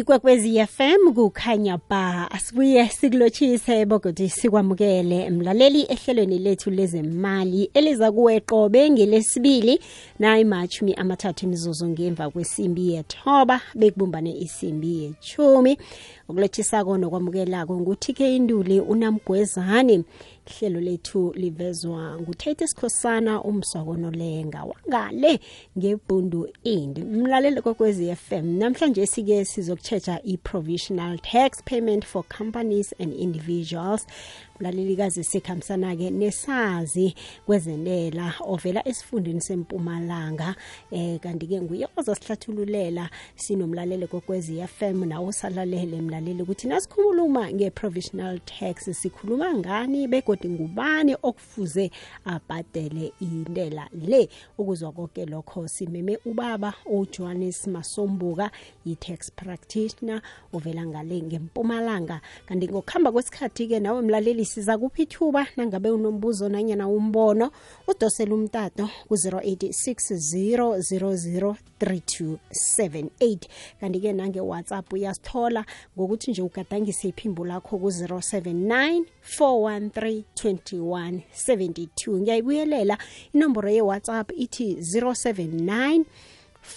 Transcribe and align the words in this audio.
ikwekwezi 0.00 0.66
FM 0.66 1.12
kukhanya 1.14 1.78
ba 1.90 2.30
asibuye 2.30 2.88
sikulotshise 2.88 3.84
bogodi 3.86 4.28
sikwamukele 4.28 5.30
mlaleli 5.30 5.86
ehlelweni 5.88 6.38
lethu 6.38 6.70
lezemali 6.70 7.70
eliza 7.74 8.12
kuwe 8.12 8.40
qobe 8.40 8.90
ngelesibili 8.90 9.80
nayi 10.18 10.44
machumi 10.44 10.94
amathathu 10.94 11.46
imizuzu 11.46 11.88
ngemva 11.88 12.30
kwesimbi 12.30 12.92
yethoba 12.92 13.60
bekubumbane 13.74 14.32
isimbi 14.38 15.02
yechumi 15.04 15.78
ukulothisako 16.30 16.98
nokwamukelako 16.98 17.80
nguTK 17.80 18.20
Induli 18.20 18.80
unamgwezani 18.80 20.04
ihlelo 20.46 20.80
lethu 20.80 21.32
livezwa 21.36 22.20
ngutate 22.20 22.66
sikhosana 22.66 23.42
umswako 23.42 23.96
nolenga. 23.96 24.64
Wangale 24.64 25.40
ngebhundu 25.78 26.48
indi. 26.64 27.02
Mlaleli 27.02 27.62
kokwezi 27.62 28.14
FM 28.16 28.46
namhlanje 28.58 29.06
sike 29.06 29.44
sizokutshetsha 29.44 30.20
i-provisional 30.22 31.18
tax 31.18 31.62
payment 31.64 32.06
for 32.06 32.24
companies 32.38 32.94
and 33.00 33.14
individuals. 33.14 34.06
Mlalelikazi 34.60 35.24
sikhambisana-ke 35.24 36.10
nesazi 36.10 37.14
kwezentela 37.46 38.34
ovela 38.40 38.88
esifundeni 38.88 39.40
sempumalanga 39.40 40.54
eh 40.90 41.20
kanti-ke 41.20 41.60
nguye 41.60 41.88
ozasihlathululela 41.96 43.10
sinomlaleli 43.36 44.06
kokwezi 44.06 44.62
FM 44.66 45.04
nawe 45.04 45.26
usalalele 45.26 46.00
mlaleli 46.00 46.42
ukuthi 46.42 46.68
nasikhuluma 46.68 47.52
nge-provisional 47.52 48.40
tax 48.40 48.90
sikhuluma 48.90 49.54
ngani 49.54 50.08
begodi 50.08 50.48
ngubani 50.48 51.16
okufuze 51.22 51.90
abhadele 52.24 53.12
intela 53.20 53.88
le? 53.92 54.28
Ukuzwa 54.58 54.92
konke 54.92 55.26
lokho 55.26 55.68
simeme 55.68 56.18
ubaba 56.24 56.74
ujohannes 56.86 57.66
masombuka 57.66 58.50
yi-tax 58.84 59.30
practitioner 59.32 60.22
ovela 60.52 60.86
ngale 60.86 61.22
ngempumalanga. 61.22 62.20
Kanti 62.46 62.68
ngokuhamba 62.68 63.12
kwesikhathi-ke 63.12 63.80
nawe 63.80 64.02
mlaleli 64.02 64.44
siza 64.50 64.78
kuphi 64.78 65.02
ithuba 65.02 65.46
nangabe 65.56 65.90
unombuzo 65.90 66.48
nanyana 66.48 66.88
umbono 66.88 67.50
udosela 67.86 68.34
umtato 68.34 68.88
ku-086 69.08 70.14
0003278 71.80 73.38
kanti-ke 73.80 74.12
nange-whatsapp 74.12 74.92
uyasithola 74.92 75.64
ngokuthi 75.94 76.30
nje 76.30 76.42
ugadangise 76.42 77.08
iphimbo 77.08 77.44
lakho 77.46 77.78
ku-079 77.78 79.04
413 79.38 80.22
2172 80.34 82.20
ngiyayibuyelela 82.20 82.98
inomboro 83.34 83.70
ye-whatsapp 83.70 84.32
ithi 84.36 84.74
079 84.74 86.04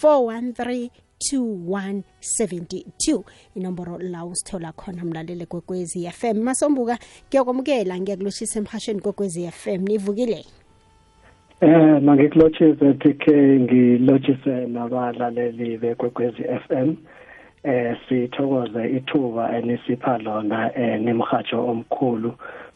413 0.03 1.02
2172 1.31 3.23
inomboro 3.55 3.97
la 3.99 4.25
usithola 4.25 4.71
khona 4.71 5.03
mlalele 5.05 5.45
kwekwezi 5.45 6.09
FM 6.11 6.37
masombuka 6.43 6.97
ngiyakwamukela 7.27 7.99
ngiyakulotshisa 7.99 8.59
emhashweni 8.59 9.01
kwekwezi 9.01 9.51
FM 9.51 9.81
nivukile? 9.87 10.45
Eh 11.61 12.01
mangikulotshise 12.01 12.93
TK 12.93 13.27
ngilotshise 13.63 14.65
nabalaleli 14.65 15.77
bekwekwezi 15.77 16.43
FM 16.43 16.95
eh 17.63 17.97
sithokoze 18.09 18.89
ithuba 18.89 19.57
enisipha 19.57 20.17
lona 20.17 20.77
eh 20.77 21.01
nemhajo 21.01 21.67
omkhulu 21.67 22.33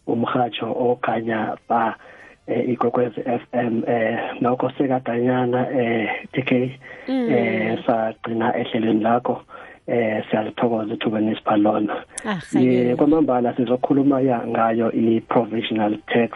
umhajo 0.08 0.72
okhanya 0.72 1.58
ba 1.70 1.98
eh 2.48 2.70
ikwekwezi 2.70 3.22
FM 3.22 3.82
eh 3.88 4.20
nokho 4.42 4.72
sekadanyana 4.78 5.68
eh 5.82 6.10
TK 6.32 6.52
eh 7.08 7.78
sagcina 7.86 8.56
ehlelweni 8.58 9.04
lakho 9.04 9.42
eh 9.88 10.24
siyalithokoza 10.30 10.94
ithuba 10.94 11.20
nesipha 11.20 11.58
lona 11.58 11.96
ah 12.26 12.40
kwamambala 12.96 13.54
sizokhuluma 13.56 14.22
ya 14.22 14.48
ngayo 14.48 14.92
i-provisional 14.92 15.98
tax 16.08 16.32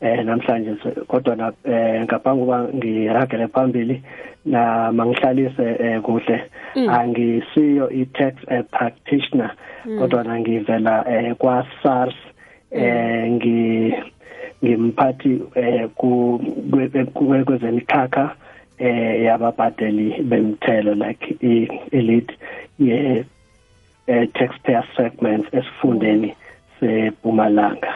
eh 0.00 0.24
namhlanje 0.24 0.74
kodwa 1.08 1.36
na 1.36 1.52
eh 1.64 2.02
ngaphambi 2.02 2.40
kuba 2.42 2.64
ngiragele 2.74 3.48
phambili 3.48 4.02
na 4.44 4.92
mangihlalise 4.92 5.76
eh 5.80 6.00
kuhle. 6.00 6.42
Angisiyo 6.88 7.90
i-tax 7.90 8.34
practitioner 8.70 9.50
kodwa 9.98 10.24
na 10.24 10.40
ngivela 10.40 11.04
eh 11.08 11.34
kwa 11.34 11.66
SARS 11.82 12.14
eh 12.70 13.30
ngi 13.30 13.94
ngimphathi 14.64 15.42
eh 15.54 15.88
ku 15.94 16.40
kwezemikhakha 17.46 18.34
eh 18.78 19.24
yababhadeli 19.24 20.22
bemthelo 20.22 20.94
like 20.94 21.36
elite 21.92 22.32
ye 22.78 23.24
taxpayer 24.06 24.84
segments 24.96 25.48
esifundeni 25.54 26.34
sePumalanga 26.80 27.92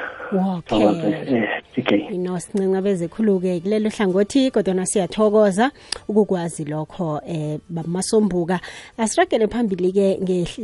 okay. 0.71 1.64
Ino 1.97 2.39
sincinca 2.41 2.83
bezekhuluke 2.83 3.61
kulelo 3.61 3.91
hlangothi 3.91 4.51
kodwana 4.51 4.87
siyathokoza 4.87 5.71
ukukwazi 6.09 6.65
lokho 6.65 7.21
eh 7.27 7.59
bamasombuka 7.69 8.61
asiragele 8.99 9.47
phambili 9.49 9.93
ke 9.93 10.19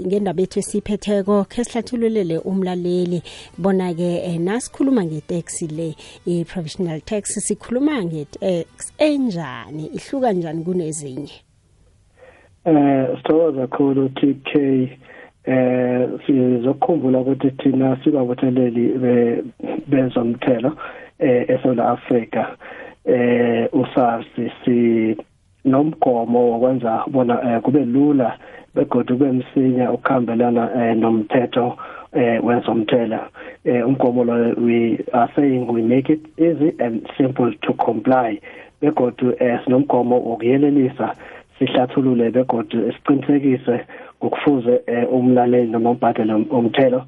ngendaba 0.07 0.41
yethu 0.41 0.59
esiphetheko 0.59 1.45
ke 1.45 1.65
sihlathululele 1.65 2.39
umlaleli 2.39 3.23
bona 3.59 3.95
ke 3.95 4.39
nasikhuluma 4.39 5.05
ngetax 5.05 5.63
le 5.71 5.95
i-provisional 6.27 7.01
tax 7.01 7.39
sikhuluma 7.47 8.05
nge-tax 8.05 8.93
enjani 8.99 9.87
ihluka 9.87 10.33
njani 10.33 10.65
kunezinye? 10.65 11.33
Eh 12.65 13.17
sithokoza 13.17 13.67
kakhulu 13.67 14.09
TK 14.09 14.57
eh 15.45 16.09
sizokhumbula 16.27 17.21
ukuthi 17.21 17.51
thina 17.51 17.97
sibabutheleli 18.05 18.85
bezomthelo 19.87 20.77
eh 21.21 21.45
eSouth 21.49 21.79
Africa 21.79 22.45
eh 23.05 23.69
uSARS 23.73 24.27
si 24.65 25.17
nomgomo 25.65 26.51
wokwenza 26.51 27.05
bona 27.07 27.61
kube 27.61 27.85
lula 27.85 28.39
begodwa 28.75 29.17
kube 29.17 29.33
msinya 29.33 29.93
ukuhambelana 29.93 30.95
nomthetho 30.95 31.77
eh 32.13 32.45
wezomthela 32.45 33.29
eh 33.65 33.89
umgomo 33.89 34.25
lo 34.25 34.35
we 34.67 34.99
are 35.13 35.33
saying 35.37 35.67
we 35.69 35.83
make 35.83 36.13
it 36.13 36.27
easy 36.39 36.75
and 36.79 37.09
simple 37.17 37.53
to 37.61 37.73
comply 37.73 38.41
begodwa 38.81 39.43
eh 39.43 39.61
sinomgomo 39.65 40.17
wokuyelelisa 40.17 41.15
sihlathulule 41.59 42.31
begodwa 42.31 42.93
siqinisekise 42.93 43.81
ukufuze 44.21 44.81
umlaleli 45.11 45.71
noma 45.71 45.91
umbhadeli 45.91 46.33
umthelo 46.33 47.05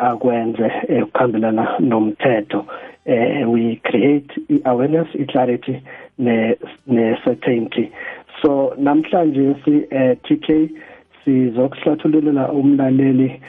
akwenze 0.00 0.72
ukuhambelana 1.02 1.78
nomthetho. 1.78 2.66
We 3.46 3.80
create 3.84 4.30
i-awareness 4.48 5.08
i-clarity 5.14 5.82
ne-certainty 6.18 7.90
so 8.42 8.74
namhlanje 8.78 9.56
si 9.64 9.74
TK 10.24 10.70
sizokuhlathululela 11.24 12.52
umlaleli 12.52 13.40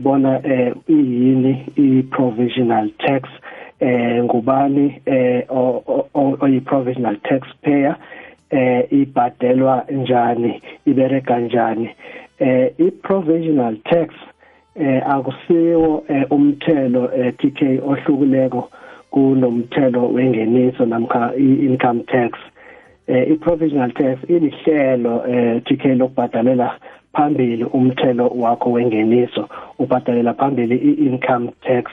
bona 0.00 0.40
iyini 0.88 1.66
i-provisional 1.76 2.90
tax 2.98 3.22
eh 3.80 4.24
ngubani 4.24 5.00
eh 5.06 5.44
oyi-provisional 6.14 7.16
taxpayer 7.16 7.96
eh 8.50 8.92
ibhadelwa 8.92 9.84
njani 9.90 10.62
ibereka 10.86 11.40
njani. 11.40 11.90
Eh 12.38 12.72
i-provisional 12.78 13.76
tax 13.76 14.08
eh 14.74 15.02
akusiwo 15.06 16.04
umthelo 16.30 17.08
TK 17.38 17.80
ohlukileko 17.82 18.68
kunomthelo 19.10 20.08
wengeniso 20.08 20.86
namkha 20.86 21.32
i-income 21.36 22.00
tax. 22.00 22.38
Eh 23.06 23.30
i-provisional 23.32 23.92
tax 23.92 24.18
ilihlelo 24.28 25.24
eh 25.28 25.62
TK 25.64 25.84
lokubhadalela 25.84 26.76
phambili 27.12 27.64
umthelo 27.64 28.28
wakho 28.28 28.72
wengeniso. 28.72 29.48
Ubhadalela 29.78 30.34
phambili 30.34 30.76
i-income 30.76 31.50
tax 31.62 31.84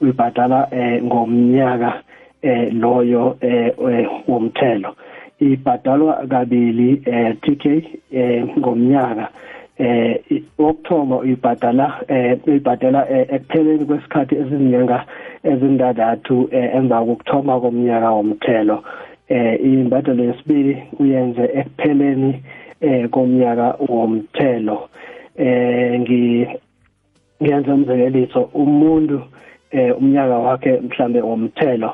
uyibhadala 0.00 0.68
eh 0.70 1.02
ngomnyaka 1.02 2.02
eh 2.42 2.72
loyo 2.72 3.36
eh 3.40 3.72
womthelo. 4.28 4.96
Ibhadalwa 5.40 6.26
kabili 6.28 7.02
eh 7.04 7.36
TK 7.40 7.64
eh 8.12 8.44
ngomnyaka. 8.58 9.28
Eh 9.78 10.42
okthoma 10.58 11.16
uyibhadala 11.18 12.00
eh 12.08 12.38
uyibhadala 12.46 13.00
ekupheleni 13.34 13.84
kwesikhathi 13.84 14.34
ezinyanga 14.34 15.04
ezindathu 15.44 16.48
emva 16.52 16.98
kokuthoma 17.00 17.60
komnyaka 17.60 18.10
womthelo. 18.10 18.82
Eh 19.28 19.60
imbadalo 19.62 20.24
yesibili 20.24 20.82
uyenze 20.98 21.44
ekupheleni 21.60 22.42
eh 22.80 23.08
komnyaka 23.10 23.76
womthelo. 23.88 24.88
Eh 25.36 26.00
ngi 26.00 26.48
ngiyenza 27.42 27.74
umzekeliso 27.74 28.50
umuntu 28.54 29.22
eh 29.70 29.98
umnyaka 29.98 30.38
wakhe 30.38 30.80
mhlambe 30.80 31.20
womthelo 31.20 31.90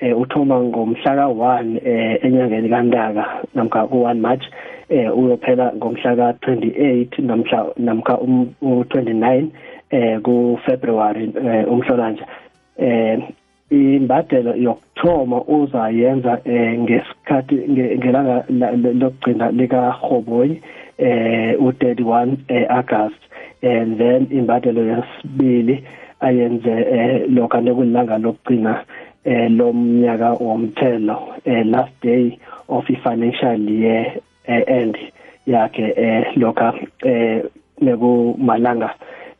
eh 0.00 0.20
uthoma 0.20 0.60
ngomhla 0.60 1.12
ka1 1.16 1.80
eh 1.84 2.24
enyangeni 2.24 2.68
kaNtaka 2.68 3.24
namkha 3.54 3.88
ku1 3.90 4.20
March 4.20 4.44
eh 4.88 5.18
uyophela 5.18 5.72
ngomhla 5.76 6.14
ka28 6.14 7.22
namhla 7.22 7.66
namkha 7.76 8.14
u29 8.62 9.46
eh 9.90 10.20
ku 10.22 10.58
February 10.66 11.32
umhlolanja. 11.66 12.26
Eh 12.78 13.18
imbadelo 13.70 14.54
yokuthoma 14.54 15.42
uzayenza 15.42 16.40
eh 16.44 16.78
ngesikhathi 16.78 17.56
ngelanga 17.98 18.44
lokugcina 19.00 19.50
lika 19.50 19.90
Hoboyi 19.90 20.62
eh 20.98 21.58
u31 21.58 22.36
eh 22.48 22.66
August. 22.70 23.20
And 23.62 23.98
then 23.98 24.26
imbadelo 24.30 24.82
yesibili 24.82 25.84
ayenze 26.20 26.70
eh 26.70 27.26
lokho 27.28 27.60
nekulanga 27.60 28.18
lokugcina 28.18 28.84
eh 29.24 29.50
lomnyaka 29.50 30.32
womthelo 30.32 31.34
eh 31.44 31.66
last 31.66 31.92
day 32.02 32.38
of 32.68 32.88
i-financial 32.90 33.60
year 33.70 34.20
eh, 34.46 34.64
end 34.66 34.96
yakhe 35.46 35.92
eh 35.96 36.36
lokha 36.36 36.74
eh 37.04 37.42
nekumalanga 37.80 38.90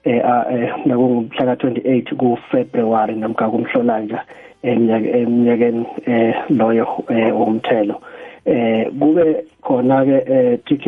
eh, 0.04 0.22
eh 0.50 0.72
nakungumhla 0.86 1.56
ka28 1.56 2.16
ku 2.16 2.38
February 2.50 3.14
namka 3.14 3.48
kumhlolanja 3.48 4.22
eminyakeni 4.62 5.86
eh 6.06 6.34
loyo 6.50 7.04
womthelo. 7.08 8.00
Eh 8.46 8.86
kube 9.00 9.44
khona 9.62 10.04
ke 10.04 10.58
TK 10.66 10.86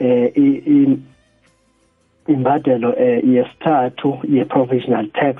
eh 0.00 0.32
imbadelo 2.28 2.94
yesithathu 3.34 4.20
ye 4.28 4.44
provisional 4.44 5.06
tax 5.12 5.36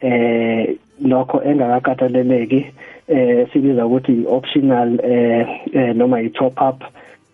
eh 0.00 0.76
lokho 1.02 1.42
engakakateleleki 1.42 2.66
eh 3.08 3.48
sibiza 3.52 3.86
ukuthi 3.86 4.24
optional 4.26 5.00
eh, 5.04 5.46
eh 5.74 5.96
noma 5.96 6.20
i 6.20 6.28
top 6.28 6.60
up 6.60 6.84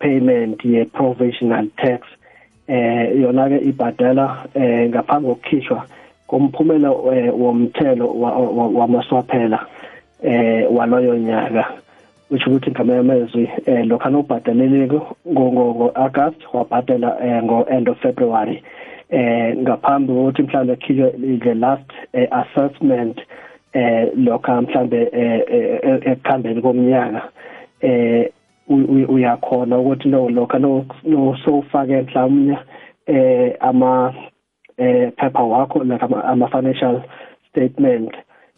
payment 0.01 0.65
ye 0.65 0.85
provisional 0.85 1.67
tax 1.77 2.01
eh 2.67 3.21
yona 3.21 3.49
ke 3.49 3.57
ibhadala 3.69 4.25
eh 4.55 4.89
ngaphambi 4.89 5.27
kokukhishwa 5.27 5.85
komphumela 6.27 6.89
eh, 7.13 7.29
womthelo 7.33 8.07
wamaswaphela 8.79 9.59
eh 10.23 10.65
waloyo 10.71 11.17
nyaka. 11.17 11.65
Which 12.29 12.47
ukuthi 12.47 12.71
ngamanye 12.71 12.99
amazwi 12.99 13.49
eh 13.65 13.85
lokho 13.85 14.07
anobhadaleleko 14.07 15.17
ngo 15.27 15.91
August 15.95 16.41
wabhadala 16.53 17.09
ngo 17.43 17.65
end 17.69 17.89
of 17.89 17.99
February 17.99 18.63
eh 19.09 19.57
ngaphambi 19.57 20.13
kokuthi 20.13 20.43
mhlawumbe 20.43 20.75
khishwe 20.75 21.39
the 21.43 21.53
last 21.53 21.91
eh, 22.13 22.27
assessment 22.31 23.19
eh 23.73 24.07
lokho 24.15 24.61
mhlambe 24.61 25.09
ekukhambeni 26.07 26.61
komnyaka 26.61 27.21
eh 27.81 28.31
uyakhona 29.09 29.79
ukuthi 29.79 30.09
no 30.09 30.29
lokho 30.29 30.59
no 30.59 31.37
sowufake 31.45 32.01
mhlawumnye 32.01 32.57
eh 33.07 33.55
ama 33.59 34.13
eh 34.77 35.11
paper 35.17 35.43
wakho 35.43 35.83
like 35.83 36.03
ama 36.03 36.47
financial 36.47 37.01
statement 37.49 38.11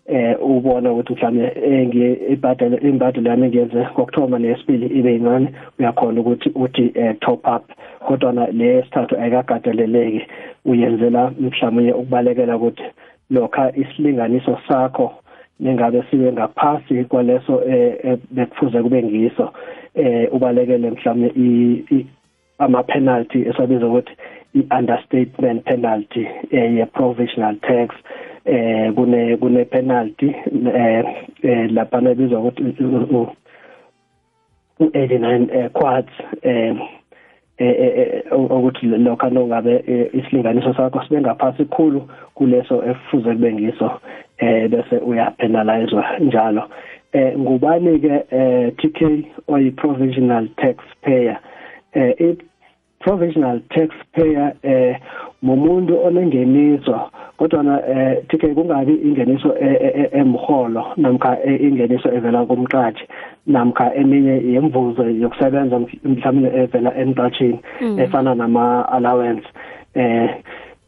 eh 0.06 0.36
ubona 0.42 0.92
ukuthi 0.92 1.14
mhlawumbe 1.14 1.52
engiye 1.64 2.14
ibhadala 2.30 2.80
imbadalo 2.80 3.30
yami 3.30 3.48
ngiyenze 3.48 3.88
ngokthoma 3.94 4.40
nesibili 4.40 4.88
ibe 5.00 5.14
yincane 5.14 5.54
uyakhona 5.80 6.22
ukuthi 6.22 6.50
uthi 6.56 6.94
top 7.20 7.48
up. 7.48 7.72
Kodwa 8.08 8.32
le 8.52 8.84
sithathu 8.84 9.16
ayikagadeleleki 9.18 10.28
uyenzela 10.66 11.32
mhlawumbe 11.40 11.92
ukubalekela 11.92 12.58
ukuthi 12.58 12.84
lokha 13.30 13.72
isilinganiso 13.76 14.58
sakho 14.68 15.14
nengabe 15.60 16.04
sibe 16.12 16.32
ngaphasi 16.32 17.04
kwaleso 17.04 17.62
bekufuze 18.32 18.82
kube 18.82 19.04
ngiso 19.04 19.54
eh 19.96 20.34
ubalekele 20.34 20.92
mhlawumbe 20.92 22.06
ama 22.60 22.84
penalty 22.84 23.42
esabiza 23.42 23.88
ukuthi 23.88 24.14
i-understatement 24.54 25.64
penalty 25.64 26.28
eh, 26.52 26.76
ye 26.76 26.86
provisional 26.86 27.56
tax 27.56 27.96
eh 28.46 28.94
kune 28.94 29.38
kune 29.38 29.66
penalty 29.66 30.36
eh 30.74 31.72
lapha 31.72 32.02
nebizwa 32.02 32.40
ukuthi 32.40 32.64
u89 34.80 35.70
quads 35.70 36.14
eh 36.42 36.76
ukuthi 38.32 38.86
lokho 38.86 39.26
anongabe 39.26 40.10
isilinganiso 40.14 40.74
sakho 40.74 41.04
sibe 41.04 41.22
ngaphasi 41.22 41.66
kukhulu 41.66 42.10
kuleso 42.34 42.84
efuze 42.86 43.34
kube 43.34 43.54
ngiso 43.54 43.92
eh 44.38 44.70
bese 44.70 44.98
uyapenalizwa 44.98 46.06
njalo. 46.20 46.64
Eh 47.14 47.38
ngubani 47.38 48.00
ke 48.00 48.16
eh 48.32 48.72
TK 48.78 49.00
oyi 49.48 49.72
provisional 49.72 50.48
taxpayer? 50.58 51.38
Eh 51.94 52.14
i 52.20 52.38
provisional 53.00 53.60
taxpayer 53.70 54.54
eh 54.64 54.96
mumuntu 55.44 56.00
onengeniso 56.06 57.10
kodwa 57.38 57.64
na 57.64 57.76
eh 57.88 58.24
TK 58.28 58.54
kungabi 58.56 58.94
ingeniso 58.94 59.56
emholo 60.12 60.86
namkha 60.98 61.38
ingeniso 61.46 62.10
evela 62.10 62.46
kumqashi 62.46 63.06
namkha 63.48 63.96
eminye 63.96 64.54
yemvuzo 64.54 65.04
yokusebenza 65.10 65.80
mhlawumbe 65.80 66.50
evela 66.64 66.96
emqashini 66.98 67.60
efana 67.98 68.36
nama 68.36 68.90
allowance 68.92 69.48
eh 69.96 70.30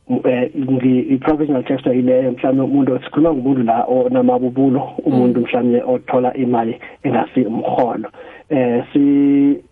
i-provisional 0.07 1.63
tax 1.63 1.85
ile 1.85 2.31
mhlawumbe 2.31 2.63
umuntu 2.63 2.99
sikhuluma 3.03 3.33
ngumuntu 3.33 3.63
la 3.63 3.83
onamabubulo 3.83 4.81
umuntu 5.05 5.41
mhlawumbe 5.41 5.83
othola 5.83 6.33
imali 6.33 6.79
engasi 7.03 7.41
umholo 7.41 8.09
eh 8.49 8.83
si 8.93 9.63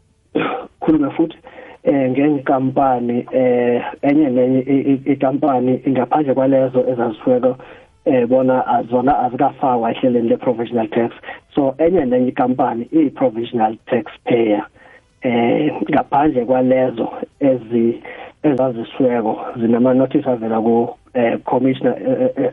khulume 0.79 1.09
futhi 1.09 1.37
eh 1.83 2.11
ngenkampani 2.11 3.25
eh 3.31 3.83
enye 4.01 4.29
nenye 4.29 4.59
ikampani 5.05 5.81
ingaphandle 5.85 6.33
kwalezo 6.33 6.85
ezazisweko 6.89 7.57
eh 8.05 8.27
bona 8.27 8.67
azona 8.67 9.19
azikafakwa 9.19 9.91
ehleleni 9.91 10.29
le-provisional 10.29 10.89
tax. 10.89 11.11
So 11.55 11.75
enye 11.77 12.05
nenye 12.05 12.27
ikampani 12.27 12.87
iyi-provisional 12.93 13.77
tax 13.85 14.05
payer 14.25 14.65
eh 15.21 15.73
ngaphandle 15.89 16.45
kwalezo 16.45 17.11
ezi 17.39 18.01
ezazisiweko 18.43 19.33
zinama-notice 19.59 20.27
avela 20.29 20.61
ku 20.61 20.89
eh 21.13 21.39
commissioner 21.45 21.95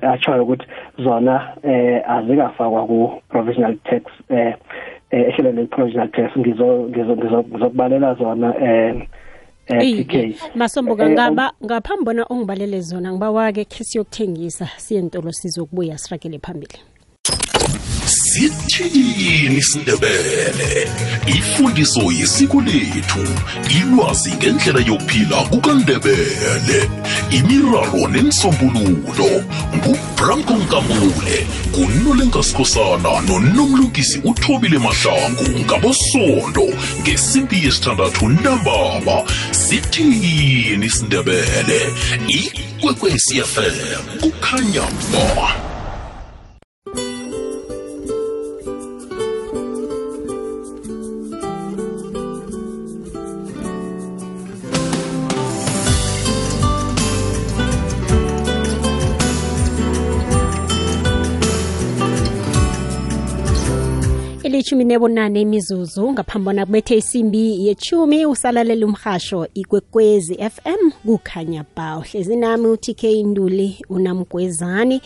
achayo 0.02 0.42
ukuthi 0.42 0.66
zona 0.98 1.56
eh 1.62 2.02
azikafakwa 2.10 2.86
ku 2.86 3.22
provisional 3.28 3.76
tax 3.84 4.02
eh 4.28 4.54
ehlelweni 5.10 5.60
le-provisional 5.60 6.10
tax. 6.10 6.36
Ngizo 6.36 6.88
ngizokubalela 6.88 8.14
zona 8.14 8.54
eh 8.60 9.06
TK 9.70 10.14
Masomboka 10.54 11.10
ngaba 11.10 11.52
ngaphambi 11.64 12.04
bona 12.04 12.26
ungibalele 12.26 12.80
zona 12.80 13.12
ngibawake 13.12 13.64
ke 13.64 13.84
siyokuthengisa 13.84 14.66
siyentolo 14.76 15.32
sizokubuya 15.32 15.98
siragele 15.98 16.38
phambili. 16.38 16.78
Sithini 18.30 19.56
isindebele? 19.58 20.88
Ifundiso 21.26 22.12
yesiko 22.12 22.60
lethu 22.60 23.24
ilwazi 23.80 24.32
ngendlela 24.32 24.80
yokuphila 24.80 25.36
kukandebele. 25.36 26.90
Imiraro 27.30 28.08
nemisombululo 28.08 29.44
ngubranko 29.76 30.54
nkambule 30.54 31.46
kunolenkasikhosana 31.72 33.20
nonomlungisi 33.20 34.20
uthobile 34.24 34.78
mahlangu 34.78 35.48
ngabosondo 35.64 36.66
ngesimbi 37.00 37.64
yesithandathu 37.64 38.28
ntambama 38.28 39.22
sithini 39.50 40.86
isindebele? 40.86 41.80
Ikwekwecfm 42.28 44.04
kukhanya 44.20 44.82
ba 45.12 45.69
ilithumi 64.70 64.84
nebunane 64.84 65.40
imizuzu 65.40 66.12
ngaphambona 66.12 66.66
kubethe 66.66 66.96
isimbi 66.96 67.66
yechumi 67.66 68.26
usalalela 68.26 68.86
umhasho 68.86 69.48
ikwekwezi 69.54 70.34
FM 70.34 70.90
kukhanya 71.06 71.64
ba 71.76 71.98
uhlezi 71.98 72.36
nami 72.36 72.66
uTK 72.66 73.02
Nduli 73.02 73.78
unamgwezani 73.88 75.00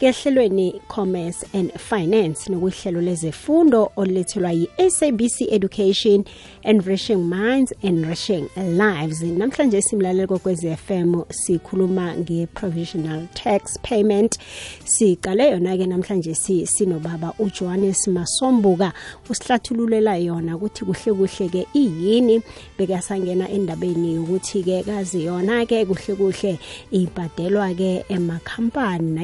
kehlelweni 0.00 0.80
commerce 0.88 1.44
and 1.52 1.72
finance 1.78 2.50
nokuhlelo 2.50 3.00
lezefundo 3.00 3.90
olulethelwa 3.96 4.52
yi-sabc 4.52 5.52
education 5.52 6.24
enriching 6.62 7.28
minds 7.28 7.72
enriching 7.82 8.48
lives. 8.56 9.22
Namhlanje 9.22 9.82
simlaleli 9.82 10.26
kokwezi 10.26 10.76
fm 10.76 11.22
sikhuluma 11.30 12.14
nge-provisional 12.14 13.26
tax 13.34 13.78
payment. 13.82 14.38
Siqale 14.84 15.50
yona-ke 15.50 15.86
namhlanje 15.86 16.34
si, 16.34 16.66
sinobaba 16.66 17.32
ujohannes 17.38 18.08
masombuka 18.08 18.92
usihlathululela 19.30 20.16
yona 20.16 20.56
ukuthi 20.56 20.84
kuhle 20.84 21.12
kuhle-ke 21.12 21.66
iyini 21.74 22.42
bekasangena 22.78 23.48
endabeni 23.48 24.14
yokuthi-ke 24.14 24.82
kazi 24.82 25.24
yona-ke 25.24 25.84
kuhle 25.86 26.14
kuhle 26.16 26.58
ibhadelwa-ke 26.90 28.04
emakhampani 28.08 29.14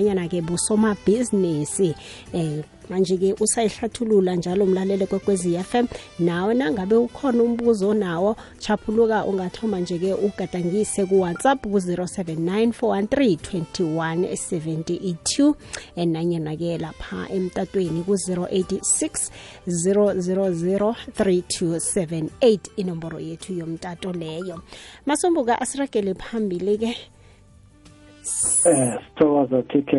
nanyana-ke 0.61 1.01
busomabhizinisi 1.01 1.95
eh 2.33 2.65
manje-ke 2.91 3.35
usayihlathulula 3.41 4.35
njalo 4.35 4.65
umlalele 4.65 5.07
kwekwezi 5.07 5.59
FM 5.59 5.87
nawe 6.19 6.55
nangabe 6.55 6.97
ukhona 6.97 7.43
umbuzo 7.43 7.95
nawo 7.95 8.37
chaphuluka 8.59 9.25
ungathoma 9.25 9.81
nje-ke 9.81 10.15
ugadangise 10.15 11.07
ku-whatsapp 11.07 11.63
ku-079 11.63 12.73
nanyena-ke 16.07 16.79
lapha 16.79 17.29
emtatweni 17.31 18.03
ku-086 18.03 19.31
000 19.69 20.95
3278 21.15 22.59
inomboro 22.77 23.21
yethu 23.21 23.53
yomtato 23.53 24.13
leyo. 24.13 24.63
Masombuka 25.07 25.61
asiragele 25.61 26.15
phambili-ke 26.15 26.97
eh 28.67 28.95
sithokoza 29.05 29.63
TK 29.63 29.93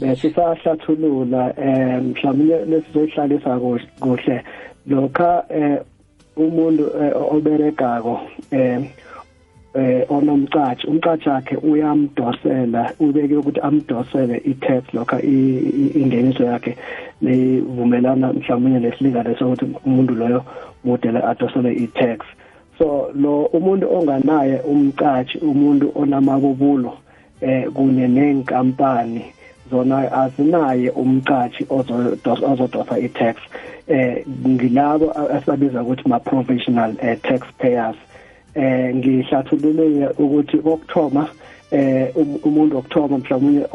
besisahlathulula 0.00 1.54
eh 1.58 2.02
mhlawumbe 2.02 2.64
lesizohlalisa 2.64 3.60
kuhle 4.00 4.44
lokha 4.86 5.44
eh 5.48 5.78
umuntu 6.36 6.90
oberegako 7.30 8.20
eh 8.50 8.80
eh 9.74 10.06
onomcashi 10.08 10.86
umcashi 10.86 11.28
wakhe 11.28 11.56
uyamdosela 11.56 12.92
ubeke 13.00 13.36
ukuthi 13.36 13.60
amdosele 13.60 14.36
i-tax 14.44 14.82
lokha 14.94 15.22
ingeniso 15.22 16.44
yakhe 16.44 16.76
levumelana 17.22 18.32
mhlawumbe 18.32 18.78
lesilingane 18.78 19.36
sokuthi 19.38 19.66
umuntu 19.86 20.14
loyo 20.14 20.44
mudele 20.84 21.18
adosele 21.18 21.72
i-tax. 21.72 22.20
So 22.78 23.10
lo 23.14 23.44
umuntu 23.44 23.94
onganaye 23.96 24.60
umcashi 24.60 25.38
umuntu 25.38 25.92
onamabubulo 25.94 26.92
eh 27.44 27.64
kunye 27.74 28.08
nenkampani 28.08 29.24
zona 29.70 29.96
azinaye 30.22 30.90
umcashi 30.90 31.66
ozodosa 32.50 32.98
i-tax 32.98 33.36
eh 33.88 34.24
ngilabo 34.48 35.06
asabiza 35.36 35.82
ukuthi 35.82 36.08
ma 36.08 36.18
professional 36.18 36.90
eh, 37.02 37.18
taxpayers. 37.22 37.96
Eh 38.54 38.94
ngihlathulule 38.96 40.08
ukuthi 40.18 40.56
okuthoma 40.58 41.22
eh 41.22 41.53
umuntu 42.44 42.78
okuthoma 42.78 43.18
mhlawumbe 43.18 43.66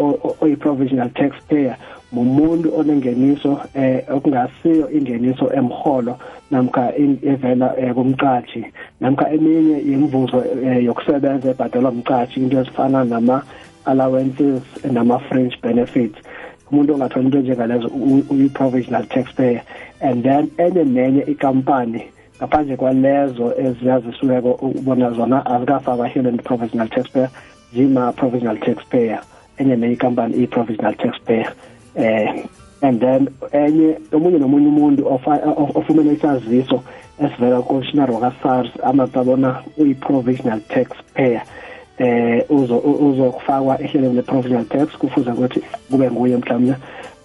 oyi 0.41 0.55
provisional 0.55 1.09
taxpayer 1.09 1.75
mumuntu 2.11 2.75
onengeniso 2.79 3.59
eh 3.75 4.03
okungasiyo 4.09 4.91
ingeniso 4.91 5.53
emholo 5.53 6.17
namkha 6.51 6.93
evela 7.31 7.67
kumqashi 7.95 8.65
namkha 9.01 9.31
eminye 9.31 9.77
yemvuzo 9.89 10.43
yokusebenza 10.87 11.49
ebhadelwa 11.49 11.91
umqashi 11.91 12.39
into 12.39 12.59
ezifana 12.59 13.03
nama 13.03 13.43
allowances 13.85 14.61
nama 14.83 15.19
fringe 15.19 15.55
benefits. 15.61 16.17
Umuntu 16.71 16.93
ongathola 16.93 17.25
into 17.25 17.39
njengalezo 17.39 17.87
uyi-provisional 18.31 19.05
taxpayer. 19.09 19.63
And 20.01 20.23
then 20.23 20.51
enye 20.57 20.83
nenye 20.83 21.21
ikampani 21.21 22.03
ngaphandle 22.37 22.77
kwalezo 22.77 23.53
eziyazisiweko 23.57 24.51
ubona 24.51 25.11
zona 25.11 25.45
azikafakwa 25.45 26.07
ehlelweni 26.07 26.37
provisional 26.37 26.89
taxpayer 26.89 27.29
zima-provisional 27.73 28.59
taxpayer 28.59 29.19
enye 29.57 29.75
nenye 29.75 29.97
iyi-provisional 30.37 30.95
taxpayer 30.95 31.53
eh 31.95 32.45
and 32.81 33.01
then 33.01 33.29
enye 33.51 33.97
omunye 34.13 34.39
nomunye 34.39 34.67
umuntu 34.67 35.01
ofumene 35.75 36.13
isaziso 36.13 36.83
esivela 37.23 37.61
ku-commissioner 37.61 38.11
waka-sars 38.11 38.69
amacabona 38.83 39.63
uyi-provisional 39.77 40.61
taxpayer 40.69 41.41
eh 41.99 42.43
uzokufakwa 42.49 43.81
ehlelweni 43.81 44.15
le-provisional 44.15 44.65
tax 44.65 44.97
kufuza 44.97 45.33
ukuthi 45.33 45.61
kube 45.91 46.11
nguye 46.11 46.37
mhlawumbe 46.37 46.75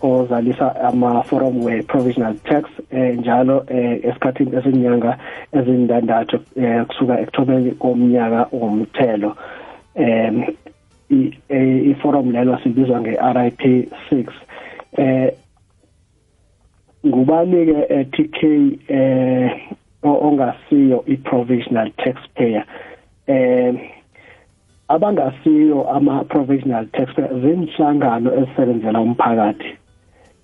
ozalisa 0.02 0.76
ama-forum 0.80 1.64
we-provisional 1.64 2.34
tax 2.34 2.64
eh 2.90 3.18
njalo 3.18 3.64
eh 3.68 4.04
esikhathini 4.04 4.56
esinyanga 4.56 5.18
ezindandathu 5.52 6.38
eh 6.56 6.84
kusuka 6.86 7.20
ekuthomeni 7.20 7.70
komnyaka 7.70 8.48
womthelo 8.52 9.36
em 9.94 10.44
i-forum 11.90 12.32
lelo 12.32 12.58
sibizwa 12.62 13.00
nge-RIP 13.00 13.88
6 14.10 14.32
eh 14.98 15.32
ngubani-ke 17.06 17.86
eh, 17.88 18.06
TK 18.10 18.38
eh 18.88 19.50
ongasiyo 20.02 21.04
i-provisional 21.06 21.90
taxpayer? 21.96 22.64
Eh 23.26 23.74
abangasiyo 24.88 25.88
ama-provisional 25.90 26.86
taxpayer 26.92 27.40
zinhlangano 27.40 28.32
ezisebenzela 28.34 29.00
umphakathi 29.00 29.76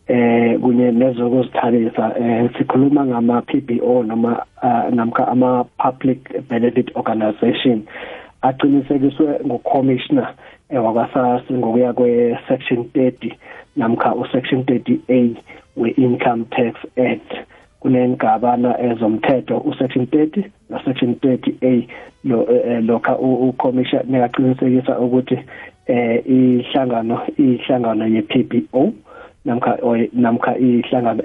eh 0.08 0.60
kunye 0.60 0.92
nezokuzithabisa 0.92 2.14
eh 2.20 2.50
sikhuluma 2.58 3.06
ngama 3.06 3.42
PBO 3.42 4.02
noma 4.02 4.44
namkha 4.90 5.28
ama 5.28 5.64
public 5.78 6.48
benefit 6.48 6.90
organization. 6.96 7.86
Aqinisekiswe 8.42 9.40
ngucommissioner 9.46 10.34
wakwa-SARS 10.70 11.42
ngokuya 11.52 11.92
kwe-section 11.92 12.84
30 12.94 13.32
namkha 13.76 14.14
u-section 14.14 14.62
30A 14.62 15.36
we-income 15.76 16.44
tax 16.50 16.74
act. 16.96 17.32
Kunengabana 17.80 18.80
ezomthetho 18.80 19.58
u-section 19.58 20.04
30 20.04 20.44
no-section 20.70 21.14
30A 21.14 21.88
lo 22.24 22.46
lokha 22.80 23.18
ucommissioner 23.18 24.06
nekaqinisekisa 24.06 24.98
ukuthi 24.98 25.38
eh 25.86 26.22
ihlangano 26.26 27.20
ihlangano 27.38 28.06
ye-PBO 28.06 28.92
namkha 29.44 29.78
namkha 30.12 30.58
ihlangano 30.58 31.22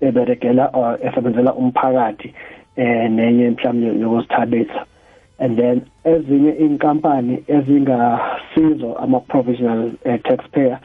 eberegela 0.00 0.70
or 0.72 0.98
esebenzela 1.02 1.54
umphakathi 1.54 2.34
eh 2.76 3.10
nenye 3.10 3.50
mhlawumbe 3.50 4.00
yokuzithabisa. 4.00 4.86
And 5.38 5.56
then 5.58 5.82
ezinye 6.04 6.50
inkampani 6.50 7.44
ezingasizo 7.48 8.94
ama-provisional 8.98 9.90
uh, 10.04 10.16
taxpayer 10.22 10.78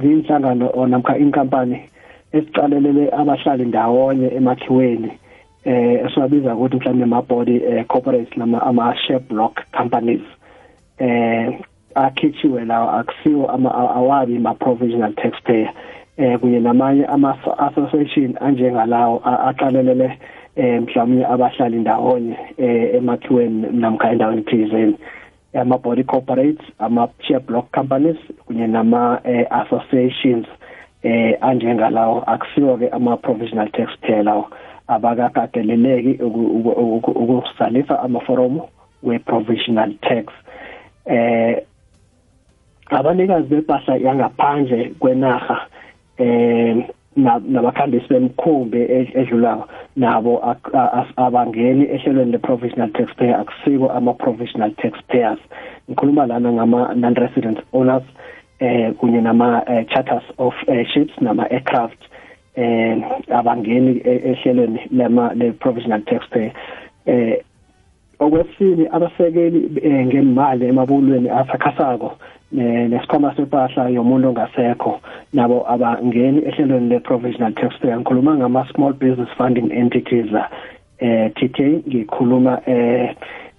zinhlangano 0.00 0.86
namkha 0.86 1.18
inkampani 1.18 1.82
esicalelele 2.32 3.10
abahlali 3.12 3.64
ndawonye 3.64 4.28
emakhiweni 4.34 5.12
eh 5.64 6.06
esiwabiza 6.06 6.54
ukuthi 6.54 6.76
mhlawumbe 6.76 7.04
ama-body 7.04 7.56
eh, 7.56 7.86
corporates 7.86 8.36
nama 8.36 8.62
ama-share 8.62 9.18
block 9.18 9.60
companies 9.78 10.22
eh 10.98 11.58
akhitsiwe 11.94 12.64
lawo 12.64 12.90
akusiwo 12.90 13.50
awabi 13.98 14.38
ma-provisional 14.38 15.14
taxpayer 15.14 15.72
eh 16.16 16.38
kunye 16.38 16.60
namanye 16.60 17.04
ama-association 17.04 18.36
anjengalawo 18.40 19.22
aqalelele 19.24 20.18
eh 20.56 20.82
mhlawumbe 20.82 21.26
abahlali 21.26 21.76
ndawonye 21.76 22.36
eh 22.58 22.94
emakhiweni 22.94 23.66
namkha 23.72 24.12
endaweni 24.12 24.42
thizeni 24.42 24.96
ama-body 25.54 26.04
corporates 26.04 26.64
ama-share 26.78 27.40
block 27.40 27.70
companies 27.72 28.16
kunye 28.46 28.66
nama-associations 28.66 30.46
eh 31.02 31.36
anjengalawo. 31.40 32.22
Akusiwo-ke 32.26 32.88
ama-provisional 32.88 33.70
taxpayer 33.70 34.24
lawo 34.24 34.50
abakakateleleki 34.88 36.22
ukusalisa 36.24 38.00
amaforomu 38.00 38.68
we-provisional 39.02 39.94
tax. 40.00 40.26
Eh 41.06 41.62
abanikazi 42.86 43.48
bempahla 43.48 43.96
yangaphandle 43.96 44.92
kwenarha 44.98 45.66
eh 46.18 46.76
nabakhambisi 47.16 48.08
bemkhumbi 48.08 48.80
edlulayo 49.14 49.68
nabo 49.96 50.56
abangeni 51.16 51.84
ehlelweni 51.84 52.32
le-provisional 52.32 52.90
taxpayer 52.92 53.36
akusiko 53.40 53.90
ama-provisional 53.90 54.72
taxpayers. 54.76 55.38
Ngikhuluma 55.90 56.26
lana 56.26 56.52
ngama-non-resident 56.52 57.58
owners 57.72 58.04
eh 58.60 58.92
kunye 58.98 59.20
nama-charters 59.20 60.24
of 60.38 60.54
uh, 60.68 60.84
ships 60.94 61.12
nama-aircraft 61.20 61.98
eh 62.56 62.96
abangeni 63.28 64.00
ehlelweni 64.04 64.80
lema 64.90 65.34
le-provisional 65.34 66.02
taxpayer. 66.02 66.52
Eh 67.06 67.42
okwesibili 68.22 68.88
abasekeli 68.92 69.80
eh, 69.82 70.06
ngemali 70.06 70.66
emabulweni 70.66 71.30
asakhasako 71.30 72.16
nesikhwama 72.52 73.34
sepahla 73.36 73.88
yomuntu 73.88 74.28
ongasekho. 74.28 75.00
Nabo 75.32 75.64
abangeni 75.68 76.44
ehlelweni 76.48 76.88
le-provisional 76.88 77.54
taxpayer 77.54 77.96
ngikhuluma 77.96 78.36
ngama-small 78.36 78.92
business 78.92 79.28
funding 79.36 79.72
entities 79.72 80.30
eh 80.98 81.30
TK 81.36 81.58
ngikhuluma 81.88 82.60
eh 82.66 83.14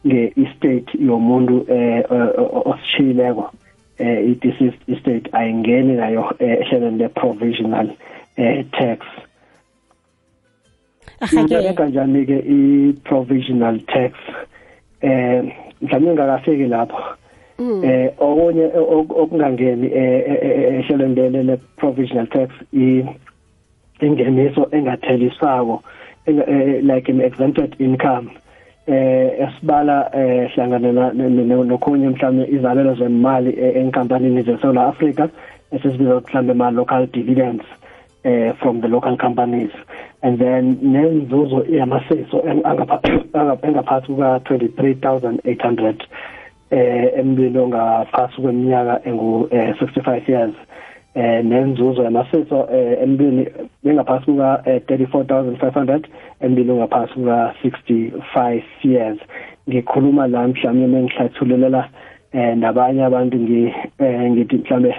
nge-estate 0.06 0.90
yomuntu 1.00 1.66
eh 1.70 2.04
osishiyileko 2.72 3.52
eh 4.00 4.30
i-deceased 4.30 4.82
estate 4.88 5.30
ayingeni 5.32 5.94
nayo 5.94 6.36
eh, 6.40 6.58
ehlelweni 6.62 6.98
le-provisional 6.98 7.90
eh 8.38 8.66
tax. 8.72 9.00
Ahake 11.22 11.74
kanjani 11.74 12.26
ke 12.26 12.38
i-provisional 12.58 13.80
tax? 13.80 14.14
Eh 15.02 15.44
mhlawumbe 15.82 16.14
ngakafiki 16.14 16.68
lapho. 16.68 17.23
Eh 17.60 18.14
okunye 18.18 18.66
okungangeni 18.76 19.88
eh, 19.88 20.24
eh, 20.28 20.80
ehlelweni 20.80 21.16
lele 21.16 21.44
le 21.44 21.58
provisional 21.78 22.28
tax 22.28 22.50
i 22.74 23.06
ingeniso 24.02 24.68
engatheliswako 24.72 25.84
like 26.82 27.10
an 27.10 27.22
exempted 27.22 27.76
income. 27.80 28.32
Eh 28.88 29.40
esibala 29.40 30.10
eh 30.14 30.50
hlangana 30.56 31.14
nokhunye 31.14 32.10
mhlawumbe 32.10 32.48
izabelo 32.52 32.96
zemali 32.96 33.56
enkampanini 33.60 34.42
zeSouth 34.42 34.78
Africa 34.78 35.30
esisibiza 35.72 36.20
mhlawumbe 36.20 36.54
ma 36.54 36.72
local 36.72 37.08
dividends 37.08 37.66
eh 38.24 38.54
from 38.60 38.82
the 38.82 38.88
local 38.88 39.16
companies. 39.18 39.72
And 40.22 40.40
then 40.40 40.78
nenzuzo 40.82 41.66
yamaseso 41.70 42.44
engaphansi 43.64 44.08
kuka 44.08 44.40
23800 44.40 46.08
eh 46.74 47.20
emlilo 47.20 47.64
ongaphasi 47.64 48.42
kweminyaka 48.42 49.02
engu 49.10 49.48
65 49.52 50.16
eh, 50.16 50.30
years. 50.30 50.56
Eh 51.16 51.46
nenzuzo 51.46 52.04
yamaseso 52.04 52.68
eh, 52.74 52.98
emlilo 53.04 53.46
engaphasi 53.86 54.26
kuka 54.26 54.64
34500 54.66 56.02
emlilo 56.42 56.74
ongaphasi 56.74 57.14
kuka 57.14 57.54
65 57.64 58.62
years. 58.84 59.20
Ngikhuluma 59.70 60.28
la 60.28 60.48
mhlawumbe 60.48 60.88
mengihlathululela 60.88 61.90
eh 62.34 62.58
nabanye 62.58 63.04
abantu 63.06 63.38
ngithi 63.38 64.58
mhlawumbe 64.58 64.96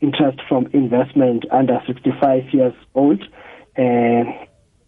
interest 0.00 0.40
from 0.48 0.66
investment 0.72 1.46
under 1.50 1.80
65 1.86 2.52
years 2.52 2.74
old. 2.94 3.22
Uh, 3.78 4.24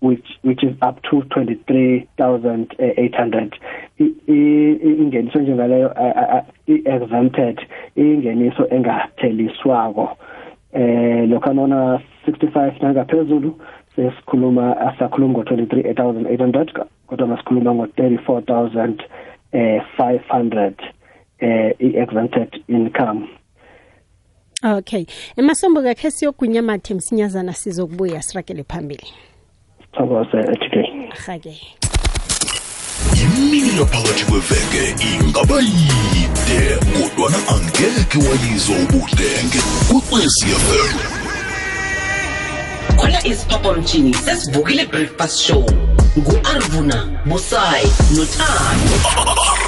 which 0.01 0.39
which 0.45 0.63
is 0.63 0.73
up 0.83 1.03
to 1.03 1.23
23800 1.23 3.61
ingeniso 4.99 5.41
njengaleyo 5.41 5.95
i-exempted 6.67 7.61
ingeniso 7.97 8.69
engatheliswako. 8.71 10.17
Eh 10.73 11.29
lokho 11.29 11.53
nona 11.53 12.01
65 12.27 12.83
nangaphezulu 12.83 13.61
sesikhuluma 13.97 14.81
asakhuluma 14.81 15.39
ngo-23800 15.39 16.85
kodwa 17.07 17.27
masikhuluma 17.27 17.75
ngo-34500 17.75 20.73
eh 21.39 21.75
i-exempted 21.79 22.63
income. 22.69 23.29
Okay. 24.79 25.07
Emasombo 25.37 25.83
kakhe 25.83 26.11
siyogunya 26.11 26.63
mathe 26.63 26.95
msinyazana 26.95 27.53
sizokubuya 27.53 28.23
sirakele 28.23 28.65
phambili 28.65 29.07
today 29.97 31.11
hake 31.27 31.61
imini 33.23 33.79
yaphakathi 33.79 34.25
kweveke 34.25 34.95
ingaba 35.15 35.61
yide 35.61 36.77
kodwana 36.77 37.37
angeke 37.49 38.19
walizwa 38.19 38.77
ubudenge 38.77 39.59
kwekwecfm 39.89 40.99
khona 42.97 43.27
isiphaphamtshini 43.27 44.15
sesivukile 44.15 44.87
breakfast 44.87 45.41
show 45.41 45.71
ngu-arvuna 46.19 47.23
busayi 47.27 47.87
nothando. 48.17 49.66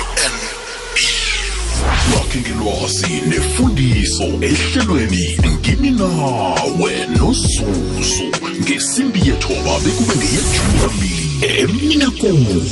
Lakhe 2.15 2.39
ngelwazi 2.41 3.13
nefundiso 3.31 4.25
ehlelweni 4.25 5.39
ngimi 5.49 5.91
nawe 5.91 6.93
nozuzu 7.19 8.25
ngesimbi 8.63 9.19
yethoba 9.29 9.75
bekube 9.85 10.15
ngeyejumi 10.17 10.79
yambili 10.83 11.27
emine 11.59 12.07
kumi. 12.07 12.63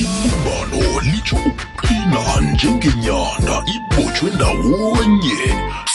Ibumbano 0.00 1.00
litsho 1.00 1.36
ukuqina 1.36 2.22
njengenyanda 2.52 3.56
ibotshwe 3.74 4.30
ndawonye. 4.34 5.38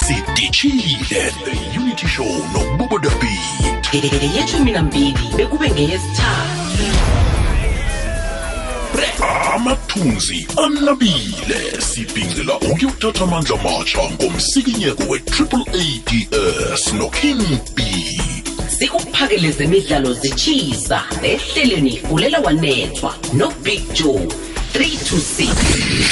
Sidishile 0.06 1.32
the 1.46 1.80
unity 1.80 2.08
show 2.08 2.32
nobubodabit 2.54 3.94
yeshumi 4.36 4.72
nambili 4.72 5.13
bekube 5.38 5.70
ngeyesithathu. 5.72 6.91
Amathunzi 9.22 10.48
anabile. 10.58 11.82
Sibhincela 11.82 12.56
ukuyothatha 12.58 13.24
amandla 13.24 13.58
matsha 13.58 14.00
ngomsikinyeko 14.12 15.04
we-triple 15.10 15.66
ads 15.74 16.94
noking 16.94 17.60
b. 17.76 17.84
Sikuphakele 18.80 19.52
zemidlalo 19.52 20.14
zitshisa 20.14 21.04
ehlelweni 21.24 21.98
fulela 21.98 22.40
wanethwa 22.40 23.16
nobig 23.34 23.82
joe 23.94 24.28
326 24.74 25.48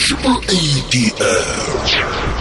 triple 0.05 0.37
ads 0.47 1.91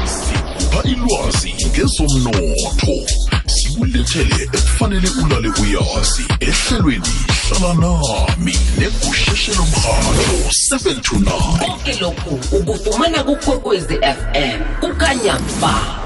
sikupha 0.05 0.83
ilwazi 0.89 1.55
ngezomnotho. 1.71 3.07
Sikulethele 3.47 4.43
ekufanele 4.43 5.09
ulale 5.25 5.49
uyazi 5.49 6.23
ehlelweni. 6.41 7.38
Hlala 7.49 7.75
nami 7.75 8.55
negusheshe 8.79 9.53
lomrhatho 9.53 10.51
7 10.51 11.01
to 11.01 11.17
9 11.17 11.59
konke 11.59 11.93
lokhu 12.01 12.57
ukufumana 12.57 13.25
kukwekwezi 13.25 13.95
fm 13.95 14.61
kukanyamba 14.81 15.99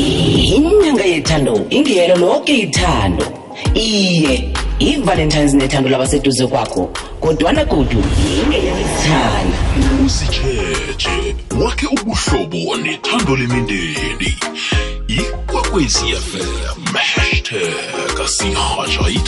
inyanga 0.00 1.04
yethando 1.04 1.66
ingiyelo 1.70 2.16
lonke 2.16 2.58
ithando. 2.58 3.26
Iye 3.74 4.52
i-valentines 4.78 5.54
nethando 5.54 5.88
labaseduze 5.88 6.46
kwakho 6.46 6.90
kodwana 7.20 7.64
godu 7.64 8.04
ingeyelithanda 8.44 9.58
uzitsheje 10.04 11.34
wakhe 11.60 11.86
ubuhlobo 11.86 12.76
nethando 12.76 13.36
lemindeni. 13.36 14.36
Ikwekwezi 15.70 16.06
fm 16.06 16.84
hashtag 16.94 18.26
Sihaja 18.26 19.20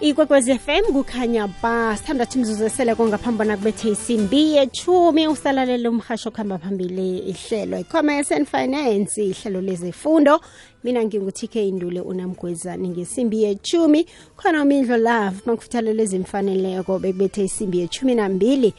ikwekwezi 0.00 0.54
fm 0.58 0.92
kukhanya 0.92 1.48
ba 1.62 1.96
sithandathu 1.96 2.38
imzuzu 2.38 2.64
eseleko 2.64 3.06
ngaphambana 3.06 3.56
kubethe 3.56 3.88
isimbi 3.88 4.54
yethumi 4.56 5.28
usalalele 5.28 5.88
umhasho 5.88 6.28
okuhamba 6.28 6.58
phambili 6.58 7.18
ihlelo 7.18 7.78
i-commerce 7.78 8.34
and 8.34 8.46
finance 8.46 9.24
ihlelo 9.24 9.60
lezefundo. 9.60 10.40
Mina 10.84 11.04
ngingu-tk 11.04 11.54
indule 11.56 12.00
unamgwezane 12.00 12.88
ngesimbi 12.88 13.42
yechumi 13.42 14.06
khona 14.36 14.62
umindlo 14.62 14.96
love 14.96 15.36
makukhuthalele 15.46 16.02
ezimfaneleko 16.02 16.98
bekubethe 16.98 17.44
isimbi 17.44 17.78
yechumi 17.78 18.14
nambili 18.14 18.74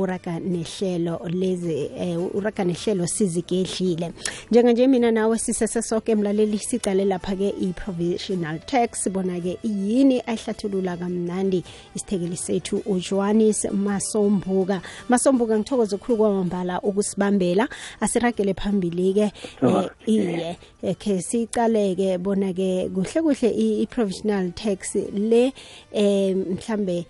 uraga 0.00 0.40
nehlelo 0.40 1.20
lezi 1.40 1.90
eh, 1.96 2.36
uraga 2.36 2.64
nehlelo 2.64 3.06
sizigedlile 3.06 4.12
njenganje 4.50 4.86
mina 4.86 5.10
nawe 5.10 5.38
sisesesoke 5.38 6.12
emlaleli 6.12 6.58
sicale 6.58 7.04
lapha-ke 7.04 7.48
i-provisional 7.60 8.58
tax. 8.66 9.08
Bona-ke 9.08 9.58
yini 9.62 10.22
ayihlathulula 10.26 10.96
kamnandi 10.96 11.64
isithekeli 11.94 12.36
sethu 12.36 12.82
ujohannes 12.86 13.64
masombuka. 13.72 14.80
Masombuka 15.08 15.58
ngithokoze 15.58 15.96
khulu 15.96 16.16
kwamambala 16.18 16.80
ukusibambela. 16.80 17.68
Asiragele 18.00 18.54
phambili-ke 18.54 19.32
eh, 19.62 19.90
iye 20.06 20.56
khe 20.94 21.22
sicale-ke 21.22 22.18
bona-ke 22.18 22.88
kuhle 22.94 23.22
kuhle 23.22 23.50
i-provisional 23.50 24.52
tax 24.52 24.94
le 25.14 25.52
eh 25.92 26.36
mhlambe 26.36 27.06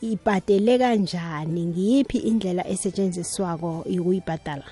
ibhadele 0.00 0.78
kanjani 0.78 1.66
ngiyiphi 1.90 2.18
indlela 2.18 2.62
esetshenziswako 2.72 3.70
yokuyibhadala? 3.96 4.66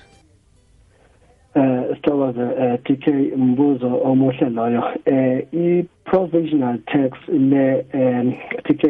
Eh 1.55 1.95
sithokoze 1.95 2.45
eh 2.63 2.79
TK 2.85 3.05
mbuzo 3.37 4.01
omuhle 4.03 4.49
loyo. 4.49 4.83
Eh 5.05 5.43
i 5.53 5.85
provisional 6.05 6.77
tax 6.85 7.11
le 7.27 7.85
eh 7.93 8.25
TK 8.63 8.83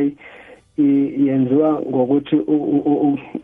yenziwa 1.25 1.81
ngokuthi 1.89 2.35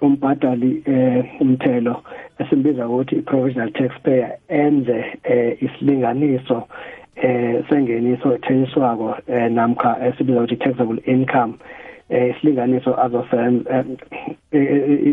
umbhadali 0.01 0.83
eh 0.85 1.41
umthelo 1.41 2.03
esimbiza 2.39 2.87
ukuthi 2.87 3.15
i 3.15 3.21
provisional 3.21 3.71
taxpayer 3.71 4.37
enze 4.47 5.05
eh 5.23 5.57
isilinganiso 5.63 6.67
eh 7.15 7.63
sengeniso 7.69 8.35
ethenjiswako 8.35 9.15
eh 9.27 9.51
namkha 9.51 10.07
esibiza 10.07 10.39
ukuthi 10.39 10.55
taxable 10.55 11.01
income. 11.05 11.53
eh 11.53 11.84
isilinganiso 12.09 13.01
azosenza 13.01 13.85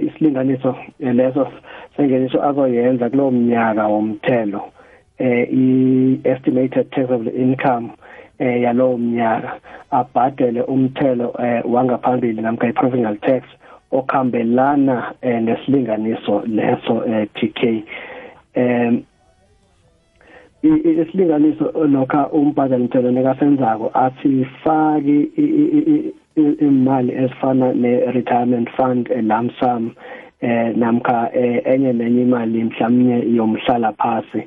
isilinganiso 0.08 0.76
leso 1.00 1.48
sengeniso 1.96 2.42
azoyenza 2.42 3.10
kulowo 3.10 3.30
mnyaka 3.30 3.86
womthelo 3.88 4.60
eh 5.18 5.48
i-estimated 5.52 6.90
taxable 6.90 7.30
income 7.30 7.90
eh 8.38 8.62
yalowo 8.62 8.98
mnyaka. 8.98 9.60
Abhadele 9.90 10.62
umthelo 10.62 11.34
eh 11.38 11.62
wangaphambili 11.64 12.42
namkha 12.42 12.68
i-provisional 12.68 13.16
tax 13.18 13.42
okhambelana 13.92 15.14
eh, 15.22 15.42
nesilinganiso 15.42 16.42
leso 16.46 17.04
eh, 17.06 17.28
TK 17.34 17.84
em 18.54 19.02
isilinganiso 20.62 21.72
lokha 21.86 22.28
umbhadalo 22.28 22.84
mthelo 22.84 23.10
nekasenzako 23.10 23.90
asifaki 23.94 25.28
imali 26.36 27.12
ezifana 27.12 27.72
ne-retirement 27.72 28.68
fund 28.76 29.10
elamsam 29.10 29.94
eh 30.40 30.76
namkha 30.76 31.30
enye 31.64 31.92
nenye 31.92 32.22
imali 32.22 32.64
mhlawumnye 32.64 33.36
yomhlala 33.36 33.92
phasi 33.92 34.42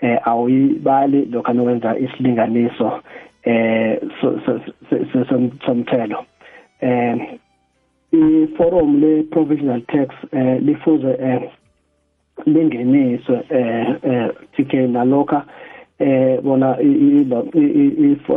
eh 0.00 0.18
awuyibali 0.28 1.24
lokho 1.24 1.52
nokwenza 1.52 1.98
isilinganiso 1.98 3.00
eh 3.44 3.98
somthelo. 5.66 6.24
Eh 6.80 7.16
iforum 8.12 9.00
le 9.00 9.22
provisional 9.22 9.82
tax 9.82 10.08
eh 10.32 10.60
lifuze 10.62 11.16
eh 11.20 11.50
lingeniswe 12.46 13.42
eh 13.50 13.86
eh 14.02 14.28
TK 14.56 14.72
naloka 14.74 15.36
eh 15.36 15.69
bona 16.42 16.76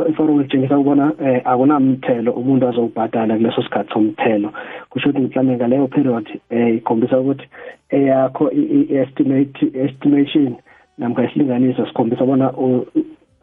iforum 0.10 0.40
litshengisa 0.40 0.78
ukubona 0.78 1.14
eh 1.22 1.42
akunamthelo 1.46 2.32
umuntu 2.32 2.68
azowubhadala 2.68 3.38
kuleso 3.38 3.64
sikhathi 3.64 3.94
somthelo. 3.94 4.50
Kusho 4.90 5.10
ukuthi 5.10 5.28
mhlawumbe 5.28 5.56
ngaleyo 5.56 5.88
period 5.88 6.28
eh 6.50 6.76
ikhombisa 6.76 7.20
ukuthi 7.20 7.48
eyakho 7.90 8.52
i-estimate 8.52 9.72
estimation 9.74 10.56
namkha 10.98 11.24
isilinganiso 11.24 11.86
sikhombisa 11.86 12.26
bona 12.26 12.52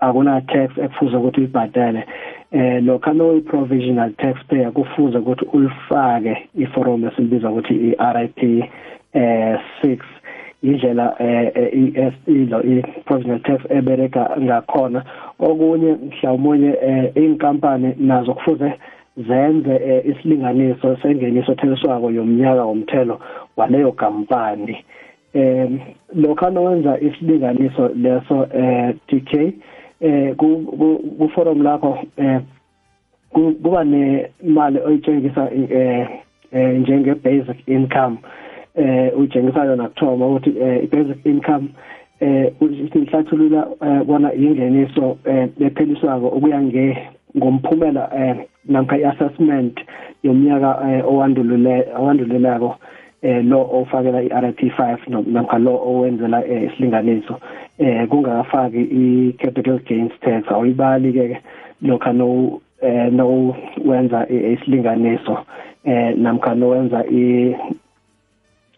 akuna 0.01 0.41
tax 0.41 0.79
ekufuze 0.79 1.17
ukuthi 1.17 1.41
uyibhadale. 1.41 2.05
Eh 2.53 2.83
lokho 2.85 3.13
no 3.13 3.41
provisional 3.41 4.13
taxpayer 4.13 4.73
kufuze 4.73 5.19
ukuthi 5.19 5.45
ulifake 5.53 6.49
iforum 6.55 7.05
esilibiza 7.09 7.51
ukuthi 7.51 7.75
i-RIP 7.75 8.69
eh 9.15 9.59
6 9.83 9.99
indlela 10.63 11.15
eh 11.19 12.13
ilo 12.27 12.63
i-provisional 12.63 13.41
tax 13.41 13.61
ebereka 13.71 14.37
ngakhona. 14.41 15.05
Okunye 15.39 15.93
mhlawumunye 15.93 16.77
eh 16.83 17.13
inkampani 17.15 17.95
nazo 17.99 18.35
kufuze 18.35 18.73
zenze 19.17 19.75
eh, 19.75 20.07
isilinganiso 20.07 20.97
sengeniso 20.97 21.55
theliswako 21.55 22.11
yomnyaka 22.11 22.65
womthelo 22.65 23.21
waleyo 23.57 23.93
kampani. 23.93 24.85
Eh 25.35 25.71
lokho 26.15 26.51
nokwenza 26.51 27.01
isilinganiso 27.01 27.89
leso 27.89 28.47
eh 28.55 28.95
TK 29.07 29.55
eh 30.01 30.37
ku 30.37 31.31
forum 31.35 31.63
lakho 31.63 31.99
eh 32.17 32.41
kuba 33.33 33.85
nemali 33.85 34.79
oyitshengisa 34.79 35.51
eh, 35.55 36.09
eh 36.53 36.81
njenge 36.81 37.15
basic 37.15 37.69
income. 37.69 38.19
Eh 38.75 39.19
utshengisa 39.19 39.65
yona 39.65 39.89
kuthoma 39.89 40.27
ukuthi 40.27 40.51
eh, 40.61 40.85
i 40.85 40.87
basic 40.87 41.27
income 41.27 41.69
eh 42.21 42.53
usihlathulula 42.61 43.69
bona 44.07 44.35
ingeniso 44.35 45.19
lepheliswako 45.59 46.29
ukuya 46.29 46.63
nge 46.63 46.99
ngomphumela 47.37 48.11
eh 48.17 48.37
namkha 48.65 48.99
i-assessment 48.99 49.81
yomnyaka 50.23 51.03
owandulule 51.07 51.87
owandulelako 51.97 52.77
eh 53.23 53.45
lo 53.45 53.69
ofakela 53.73 54.23
i-RP5 54.23 54.81
namkha 55.27 55.59
lo 55.59 55.75
owenzela 55.77 56.47
isilinganiso 56.47 57.41
eh 57.79 58.09
kungakafaki 58.09 58.83
i-capital 58.83 59.79
gains 59.79 60.13
tax. 60.21 60.45
Awuyibali 60.49 61.13
ke 61.13 61.41
lokha 61.83 62.13
no 62.13 62.61
eh 62.83 63.13
no 63.13 63.57
wenza 63.85 64.27
isilinganiso 64.29 65.39
eh 65.85 66.17
namkha 66.17 66.55
no 66.55 66.69
wenza 66.69 67.05
i 67.11 67.57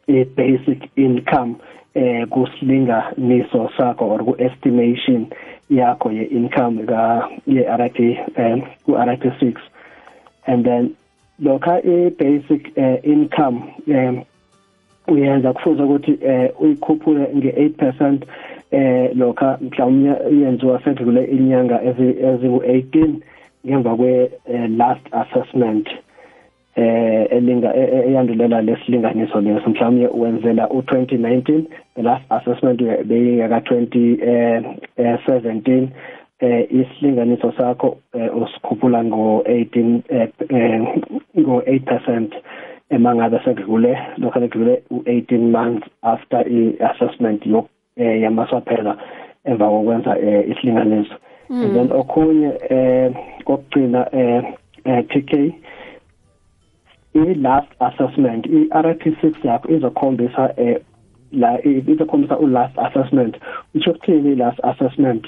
i-basic 0.06 0.90
income 0.96 1.54
eh 1.94 2.26
kusilinganiso 2.28 3.70
sakho 3.76 4.04
or 4.04 4.24
ku-estimation 4.24 5.26
yakho 5.70 6.10
ye-income 6.10 6.86
ka 6.86 7.28
ye-RP 7.46 7.98
eh 8.36 8.56
ku-RP6 8.84 9.56
and 10.46 10.64
then 10.64 10.96
lokha 11.40 11.84
i-basic 11.84 12.72
uh, 12.76 12.96
income 13.04 13.74
um 13.86 14.24
uyenza 15.08 15.52
kufuze 15.52 15.82
ukuthi 15.82 16.18
eh 16.22 16.50
uyikhuphule 16.60 17.24
nge8% 17.24 18.18
eh 18.70 19.10
lokha 19.16 19.58
mhlawumnye 19.60 20.14
iyenziwa 20.32 20.82
sedlule 20.84 21.24
inyanga 21.24 21.76
eziku18 21.76 23.14
ngemva 23.66 23.96
kwe 23.96 24.30
last 24.68 25.06
assessment. 25.12 25.88
Eh 26.76 27.26
elinga 27.30 27.76
eyandulela 27.76 28.62
lesilinganiso 28.62 29.40
leso. 29.40 29.70
Mhlawumnye 29.70 30.08
wenzela 30.14 30.66
u2019 30.66 31.62
the 31.94 32.02
last 32.02 32.24
assessment 32.30 32.82
beyingaka 33.04 33.58
2017 33.58 35.88
eh 36.40 36.66
isilinganiso 36.70 37.52
sakho 37.52 37.96
usikhuphula 38.42 39.02
ngo18 39.02 40.00
ngo8% 41.36 42.26
emangabe 42.90 43.40
sekudlule 43.44 43.98
lokho 44.18 44.40
sekudlule 44.40 44.82
u18 44.90 45.38
months 45.38 45.88
after 46.02 46.48
i-assessment 46.48 47.46
yok 47.46 47.66
eh 47.96 48.20
yamaswaphela 48.22 48.96
emva 49.44 49.68
kokwenza 49.68 50.18
isilinganiso. 50.46 51.14
And 51.50 51.74
then 51.74 51.92
okhunye 51.92 52.52
eh 52.70 53.12
kokugcina 53.44 54.08
eh 54.12 54.42
TK 54.84 55.54
i-last 57.14 57.68
assessment 57.80 58.46
i-RT6 58.46 59.34
yakho 59.44 59.72
izokhombisa 59.72 60.50
eh 60.56 60.76
la 61.32 61.66
izokhombisa 61.66 62.38
u-last 62.38 62.78
assessment 62.78 63.36
utsho 63.74 63.90
ukuthini 63.90 64.32
i-last 64.32 64.64
assessment 64.64 65.26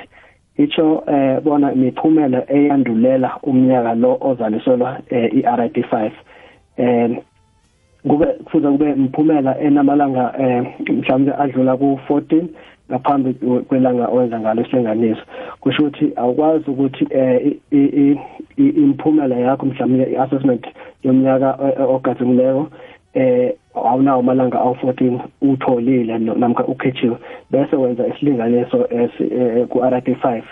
itsho 0.58 1.04
eh 1.06 1.40
bona 1.42 1.72
imiphumela 1.72 2.52
eyandulela 2.52 3.38
umnyaka 3.42 3.94
lo 3.94 4.18
ozaliselwa 4.20 4.98
eh, 5.10 5.34
i-RT5 5.34 6.10
eh 6.76 7.18
kube 8.08 8.26
kufuze 8.26 8.68
kube 8.68 8.90
imphumela 8.90 9.60
enamalanga 9.60 10.34
eh 10.38 10.66
mhlawumbe 10.90 11.32
adlula 11.38 11.72
ku14 11.72 12.44
ngaphambi 12.90 13.34
kwelanga 13.68 14.06
owenza 14.08 14.40
ngalo 14.40 14.62
isilinganiso 14.62 15.22
kusho 15.60 15.82
ukuthi 15.82 16.12
awukwazi 16.16 16.70
ukuthi 16.70 17.06
eh 17.10 17.56
imphumela 18.56 19.36
yakho 19.36 19.66
mhlawumbe 19.66 20.04
i-assessment 20.12 20.64
yomnyaka 21.04 21.48
ogadungileko 21.94 22.68
eh 23.14 23.54
awunawo 23.74 24.20
amalanga 24.20 24.58
awu14 24.58 25.20
utholile 25.42 26.18
namkha 26.18 26.64
ukhethiwe. 26.64 27.16
Bese 27.50 27.76
wenza 27.76 28.06
isilinganiso 28.06 28.78
ku-RT5 29.70 30.42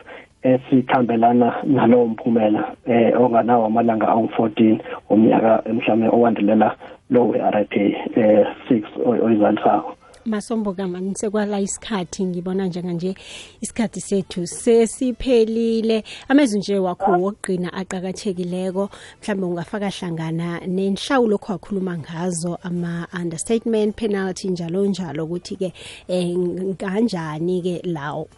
esikhambelana 0.42 1.54
nalowo 1.64 2.06
mphumela 2.06 2.72
eh 2.86 3.20
onganawo 3.20 3.66
amalanga 3.66 4.06
awu14 4.06 4.78
omnyaka 5.10 5.62
mhlawumbe 5.72 6.08
owandelela 6.08 6.76
lo 7.10 7.28
we-RIP 7.28 7.72
eh 8.16 8.46
6 8.70 8.82
oyizalisako. 9.24 9.96
Masomboka 10.24 10.88
mani 10.88 11.14
sekwala 11.14 11.60
isikhathi 11.60 12.24
ngibona 12.24 12.66
njenganje 12.66 13.14
isikhathi 13.60 14.00
sethu 14.00 14.46
sesiphelile. 14.46 16.04
Amezwi 16.28 16.58
nje 16.58 16.78
wakho 16.78 17.10
wokugqina 17.12 17.72
aqakathekileko 17.72 18.90
mhlawumbe 19.20 19.46
ungafaka 19.46 19.90
hlangana 19.90 20.60
nenhlawulo 20.66 21.36
okwakhuluma 21.36 21.98
ngazo 21.98 22.58
ama-understatement 22.62 23.96
penalty 23.96 24.48
njalo 24.48 24.86
njalo 24.86 25.24
ukuthi-ke 25.24 25.72
um 26.08 26.74
kanjani-ke 26.74 27.82
lawo? 27.84 28.28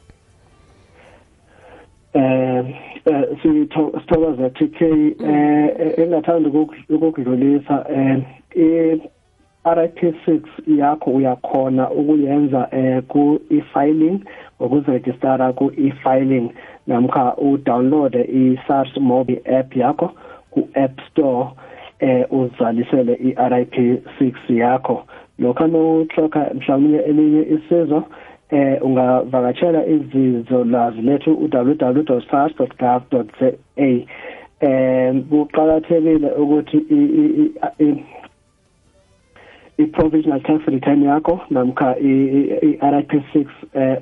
Eh 2.14 2.64
sithokoza 3.42 4.50
TK 4.50 4.80
eh 5.20 5.98
engathanda 5.98 6.48
ukukudlulisa 6.88 7.84
eh 7.90 8.98
RIP6 9.64 10.40
yakho 10.66 11.10
uyakhona 11.10 11.90
ukuyenza 11.90 12.68
eh 12.72 13.02
ku 13.08 13.40
e-filing 13.50 14.20
ukuziregistera 14.60 15.52
ku 15.52 15.72
e-filing 15.76 16.50
namkha 16.86 17.36
udownload 17.36 18.14
i-SARS 18.14 18.96
mobile 19.00 19.42
app 19.58 19.76
yakho 19.76 20.10
ku 20.50 20.68
App 20.74 21.00
Store 21.10 21.48
eh 22.00 22.26
uzalisele 22.30 23.14
i-RIP6 23.14 24.34
yakho. 24.48 25.04
Lokho 25.38 25.66
nohloka 25.66 26.50
mhlawumbe 26.54 26.98
elinye 26.98 27.42
isizo 27.42 28.04
eh 28.50 28.82
ungavakatshela 28.82 29.86
izizo 29.86 30.64
lazi 30.64 31.02
lethu 31.02 31.50
www.sars.gov.za 31.52 33.52
eh 33.76 34.04
kuqhakathekile 35.30 36.32
ukuthi 36.32 36.76
i-provisional 39.78 40.40
tax 40.40 40.66
return 40.66 41.02
yakho 41.02 41.40
namkha 41.50 41.96
i-RIP6 41.98 43.46
eh 43.74 43.98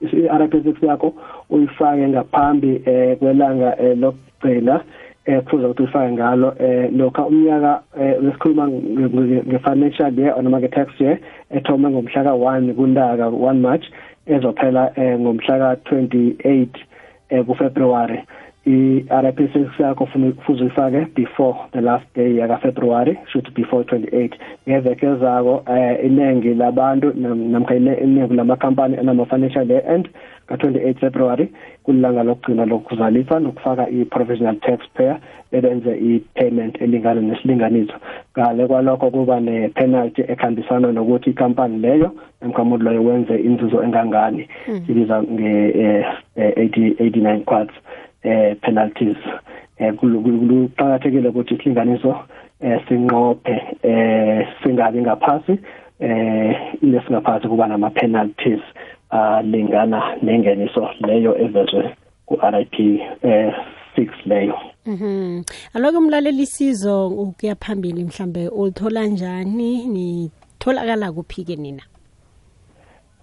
i-RIP6 0.00 0.86
yakho 0.86 1.14
uyifake 1.50 2.08
ngaphambi 2.08 2.82
eh 2.84 3.18
kwelanga 3.18 3.78
eh, 3.80 3.98
lokugcina 3.98 4.80
eh 5.24 5.42
kufuze 5.42 5.66
ukuthi 5.66 5.82
uyifake 5.82 6.12
ngalo 6.12 6.54
eh 6.58 6.92
lokha 6.92 7.26
umnyaka 7.26 7.82
wesikhuluma 8.22 8.68
nge-financial 8.68 10.18
year 10.18 10.42
noma 10.42 10.60
nge-tax 10.60 11.00
year 11.00 11.18
ethome 11.50 11.90
ngomhla 11.90 12.24
ka-1 12.24 12.74
kuntaka 12.74 13.26
1 13.26 13.54
March 13.54 13.84
ezophela 14.26 14.92
ngomhla 14.98 15.58
ka-28 15.58 16.68
eh 17.30 17.44
kuFebruary 17.44 18.20
i-RIP6 18.66 19.82
yakho 19.82 20.06
kufuze 20.06 20.62
uyifake 20.62 21.06
before 21.14 21.58
the 21.72 21.80
last 21.80 22.04
day 22.16 22.36
yaka 22.36 22.56
February 22.58 23.18
should 23.32 23.54
before 23.54 23.84
28 23.84 24.30
ngeveke 24.68 25.14
zako 25.14 25.62
eh 25.76 26.06
iningi 26.06 26.54
labantu 26.54 27.12
namkha 27.14 27.74
iningi 27.74 28.34
lamakhampani 28.34 28.96
anama 28.96 29.26
financial 29.26 29.70
year 29.70 29.94
end 29.94 30.08
ka-28 30.46 30.94
February 31.00 31.48
kulilanga 31.82 32.22
lokugcina 32.22 32.64
lokuzalisa 32.64 33.40
nokufaka 33.40 33.88
i-provisional 33.88 34.56
taxpayer 34.56 35.18
ebenze 35.52 35.96
i-payment 35.98 36.82
elingana 36.82 37.20
nesilinganiso. 37.20 37.94
Ngale 38.38 38.66
kwalokho 38.66 39.10
kuba 39.10 39.40
ne-penalty 39.40 40.22
ekhambisana 40.22 40.92
nokuthi 40.92 41.30
ikampani 41.30 41.78
leyo 41.78 42.10
namkha 42.40 42.62
umuntu 42.62 42.84
loyo 42.84 43.04
wenze 43.04 43.36
inzuzo 43.36 43.82
engangani. 43.82 44.48
Sibiza 44.86 45.22
nge-89 45.22 47.40
quarts. 47.44 47.74
Eh 48.26 48.56
penalties 48.62 49.16
eh 49.78 49.94
kuqhakathekile 49.94 51.28
ukuthi 51.28 51.54
isilinganiso 51.54 52.12
eh 52.60 52.80
sinqophe 52.88 53.56
eh 53.82 54.46
singabi 54.62 55.02
ngaphasi 55.02 55.54
eh 56.00 56.56
lesingaphasi 56.82 57.48
kuba 57.48 57.66
nama 57.66 57.90
penalties 57.90 58.62
alingana 59.10 60.02
nengeniso 60.22 60.88
leyo 61.06 61.38
evezwe 61.44 61.94
ku-RIP 62.26 62.74
eh 63.22 63.52
6 63.96 64.08
leyo 64.26 64.54
Mhm. 64.86 65.42
Aloke 65.74 65.96
umlaleli 65.98 66.42
isizo 66.42 67.08
ukuya 67.08 67.54
phambili 67.54 68.04
mhlambe 68.04 68.48
ulithola 68.48 69.06
njani 69.06 69.86
nitholakala 69.86 71.12
kuphi 71.12 71.44
ke 71.44 71.56
nina? 71.56 71.82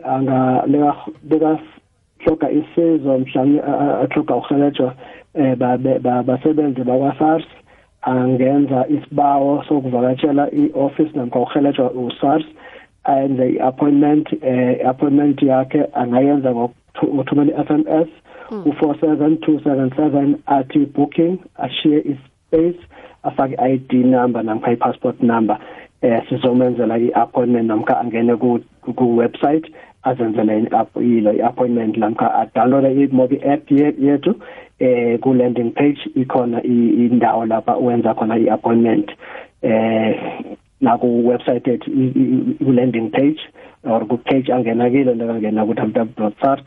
bekahloga 1.24 2.52
isizo 2.52 3.20
mhlawumbe 3.20 3.62
ahloga 3.64 4.36
uhelejwa 4.36 4.94
um 5.36 5.56
basebenzi 6.26 6.84
bakwa-sars 6.84 7.44
angenza 8.02 8.86
isibawo 8.88 9.64
sokuvakatshela 9.68 10.52
i-office 10.52 11.12
namkha 11.16 11.40
uhelejwa 11.40 11.92
u-sars 11.92 12.46
ayenze 13.04 13.50
i-appointment 13.50 14.34
um 14.34 14.76
i-appointment 14.82 15.42
yakhe 15.42 15.86
angayenza 15.94 16.54
ngokuthumela 17.06 17.52
i-SMS 17.54 18.10
u-47277 18.52 20.36
athi 20.46 20.86
booking 20.86 21.38
ashiye 21.58 22.00
ispace 22.00 22.80
afake 23.24 23.56
i-ID 23.56 23.94
number 23.94 24.44
namkha 24.44 24.72
i-passport 24.72 25.22
number. 25.24 25.58
Eh 26.02 26.22
sizomenzela 26.30 26.98
i-appointment 26.98 27.68
namkha 27.68 28.00
angene 28.00 28.36
ku-website 28.96 29.72
azenzele 30.04 30.68
ilo 31.02 31.34
i-appointment 31.34 31.98
namkha 31.98 32.34
adownloada 32.34 32.90
i-mobi 32.92 33.42
app 33.44 33.72
yethu. 33.72 34.36
Eh 34.80 35.20
ku-landing 35.20 35.72
page 35.72 36.00
ikhona 36.16 36.64
indawo 36.64 37.46
lapha 37.46 37.76
wenza 37.76 38.14
khona 38.14 38.38
i-appointment. 38.38 39.12
Eh 39.62 40.16
naku-website 40.82 41.68
yethu 41.68 41.92
ku-landing 42.66 43.10
page 43.12 43.40
or 43.84 44.06
ku-page 44.06 44.52
angena 44.52 44.90
kile 44.90 45.16
nakangena 45.16 45.66
ku-www 45.66 46.08
dot 46.18 46.34
sars 46.42 46.64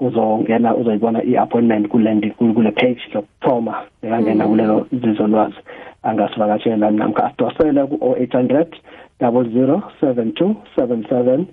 uzongena 0.00 0.76
uzoyibona 0.76 1.22
i-appointment 1.24 1.88
kule 1.88 2.34
kule 2.38 2.70
page 2.70 3.00
lokuthoma 3.14 3.74
bekangena 4.02 4.44
mm-hmm. 4.44 4.50
kulelo 4.50 4.86
zizolwazi 4.92 5.56
angasivakashela 6.02 6.90
namkha 6.90 7.24
asidosele 7.24 7.86
ku-o 7.86 8.16
eight 8.16 8.32
hundred 8.32 8.76
double 9.20 9.44
zero 9.52 9.82
seven 10.00 10.32
two 10.32 10.56
seven 10.76 11.06
seven 11.08 11.46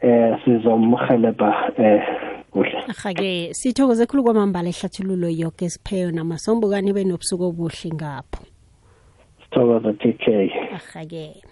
eh, 0.00 0.32
um 0.32 0.38
sizomhelebha 0.44 1.72
eh 1.78 2.02
kuhle. 2.50 2.84
Ahake 2.88 3.54
sithokoze 3.54 4.06
khulu 4.06 4.24
kwamambala 4.24 4.68
ehlathululo 4.68 5.28
yoke 5.28 5.64
esipheyo 5.64 6.10
namasombukani 6.10 6.92
benobusuku 6.92 7.44
obuhle 7.44 7.90
ngapho 7.94 8.49
sithokoze 9.50 9.92
TK 9.92 10.28
Ahake. 10.74 11.42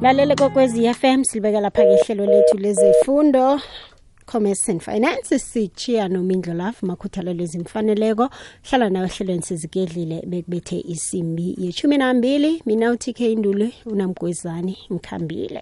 Lalele 0.00 0.34
kokwezi 0.34 0.94
FM 0.94 1.24
silibeka 1.24 1.60
lapha 1.60 1.82
ke 1.82 1.94
ihlelo 1.94 2.26
lethu 2.26 2.58
lezefundo 2.58 3.60
commerce 4.26 4.68
and 4.72 4.80
finance. 4.80 5.38
Sitshiya 5.38 6.08
nomindlo 6.08 6.54
lafu 6.54 6.86
makhuthalelo 6.86 7.42
ezimfaneleko 7.42 8.30
hlala 8.62 8.90
nawe 8.90 9.06
ehlelweni 9.06 9.42
sizigedlile 9.42 10.22
bekubethe 10.26 10.80
isimbi 10.80 11.54
yeshumi 11.58 11.98
nambili 11.98 12.62
mina 12.66 12.90
utk 12.90 13.20
ndule 13.20 13.72
unamgwezani 13.86 14.78
ngikhambile 14.92 15.60